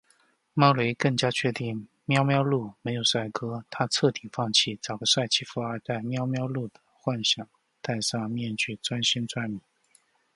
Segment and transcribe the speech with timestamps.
[0.55, 7.47] 猫雷更加确定喵喵露没有帅哥，她彻底放弃找个帅气富二代喵喵露的幻想，
[7.81, 9.61] 戴上面具专心赚米